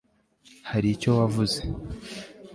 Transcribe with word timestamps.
hari 0.69 0.87
icyo 0.95 1.09
wavuze 1.17 1.59